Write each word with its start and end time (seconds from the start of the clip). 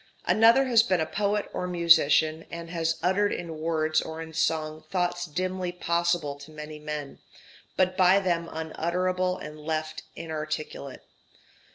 Another 0.25 0.65
has 0.65 0.81
been 0.81 0.99
a 0.99 1.05
poet 1.05 1.47
or 1.53 1.67
musician, 1.67 2.47
and 2.49 2.71
has 2.71 2.97
uttered 3.03 3.31
in 3.31 3.59
words 3.59 4.01
or 4.01 4.19
in 4.19 4.33
song 4.33 4.83
thoughts 4.89 5.27
dimly 5.27 5.71
possible 5.71 6.33
to 6.39 6.49
many 6.49 6.79
men, 6.79 7.19
but 7.77 7.95
by 7.95 8.19
them 8.19 8.49
unutterable 8.51 9.37
and 9.37 9.59
left 9.59 10.01
inarticulate. 10.15 11.03